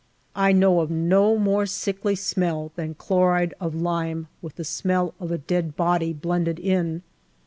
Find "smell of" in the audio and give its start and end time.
4.65-5.31